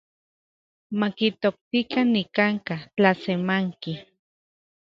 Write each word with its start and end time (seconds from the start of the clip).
Makitoktikan 0.99 2.07
nikanka’ 2.13 2.75
tlasemanki. 2.95 3.91